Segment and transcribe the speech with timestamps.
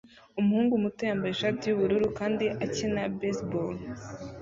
[0.39, 3.75] Umuhungu muto yambaye ishati yubururu kandi akina baseball